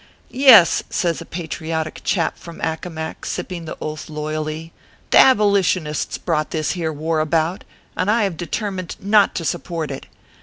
"Yes!" 0.33 0.81
says 0.89 1.21
a, 1.21 1.25
patriotic 1.25 2.01
chap 2.03 2.35
from 2.39 2.59
Accomac, 2.61 3.23
sip 3.23 3.49
ping 3.49 3.65
the 3.65 3.77
oath 3.79 4.09
loyally," 4.09 4.73
the 5.11 5.19
Abolitionists 5.19 6.17
brought 6.17 6.49
this 6.49 6.71
here 6.71 6.91
war 6.91 7.19
about, 7.19 7.63
and 7.95 8.09
I 8.09 8.23
have 8.23 8.35
determined 8.35 8.95
not 8.99 9.35
to 9.35 9.45
support 9.45 9.91
it. 9.91 10.07